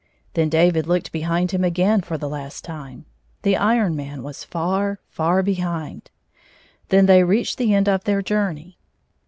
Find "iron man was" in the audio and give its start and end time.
3.55-4.43